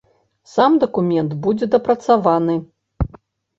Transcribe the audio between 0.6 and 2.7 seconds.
дакумент будзе дапрацаваны.